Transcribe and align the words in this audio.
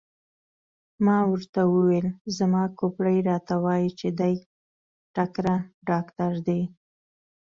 ما 1.05 1.17
ورته 1.31 1.61
وویل: 1.73 2.07
زما 2.37 2.63
کوپړۍ 2.79 3.17
راته 3.29 3.53
وایي 3.65 3.89
چې 3.99 4.07
دی 4.19 4.33
تکړه 5.15 5.55
ډاکټر 5.89 6.31
دی. 6.47 6.61